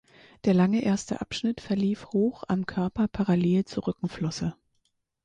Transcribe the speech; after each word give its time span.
Der 0.45 0.55
lange 0.55 0.81
erste 0.81 1.21
Abschnitt 1.21 1.61
verlief 1.61 2.07
hoch 2.07 2.43
am 2.47 2.65
Körper 2.65 3.07
parallel 3.07 3.65
zur 3.65 3.85
Rückenflosse. 3.85 4.55